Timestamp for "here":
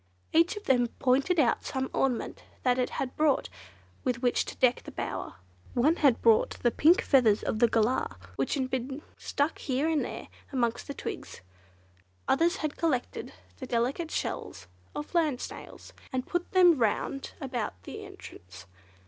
9.59-9.87